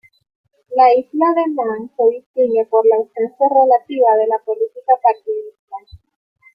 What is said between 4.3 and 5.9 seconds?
política partidista.